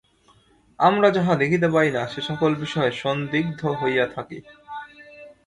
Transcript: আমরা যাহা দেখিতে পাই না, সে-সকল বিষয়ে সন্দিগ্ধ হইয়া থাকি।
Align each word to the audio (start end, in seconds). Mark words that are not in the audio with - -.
আমরা 0.79 1.09
যাহা 1.11 1.33
দেখিতে 1.35 1.67
পাই 1.69 1.89
না, 1.91 2.01
সে-সকল 2.07 2.51
বিষয়ে 2.55 2.91
সন্দিগ্ধ 2.91 3.61
হইয়া 3.81 4.05
থাকি। 4.07 4.39